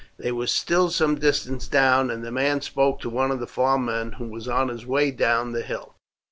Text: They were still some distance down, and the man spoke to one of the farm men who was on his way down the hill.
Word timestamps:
They 0.17 0.31
were 0.31 0.47
still 0.47 0.89
some 0.89 1.19
distance 1.19 1.67
down, 1.67 2.09
and 2.09 2.25
the 2.25 2.31
man 2.31 2.61
spoke 2.61 2.99
to 3.01 3.09
one 3.11 3.29
of 3.29 3.39
the 3.39 3.45
farm 3.45 3.85
men 3.85 4.13
who 4.13 4.27
was 4.29 4.47
on 4.47 4.69
his 4.69 4.83
way 4.83 5.11
down 5.11 5.51
the 5.51 5.61
hill. 5.61 5.93